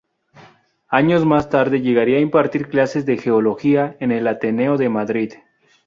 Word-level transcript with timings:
Años 0.87 1.25
más 1.27 1.51
tarde 1.51 1.79
llegaría 1.81 2.17
a 2.17 2.21
impartir 2.21 2.69
clases 2.69 3.05
de 3.05 3.17
geología 3.17 3.97
en 3.99 4.11
el 4.11 4.27
Ateneo 4.27 4.75
de 4.77 4.89
Madrid. 4.89 5.33